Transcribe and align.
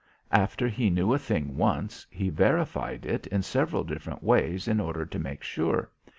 After 0.31 0.67
he 0.67 0.89
knew 0.89 1.13
a 1.13 1.19
thing 1.19 1.55
once, 1.55 2.07
he 2.09 2.31
verified 2.31 3.05
it 3.05 3.27
in 3.27 3.43
several 3.43 3.83
different 3.83 4.23
ways 4.23 4.67
in 4.67 4.79
order 4.79 5.05
to 5.05 5.19
make 5.19 5.43
sure. 5.43 5.91